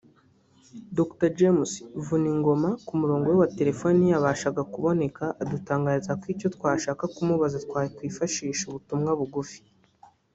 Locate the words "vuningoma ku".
2.05-2.93